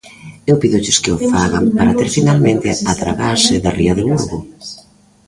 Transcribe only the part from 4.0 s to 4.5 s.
Burgo.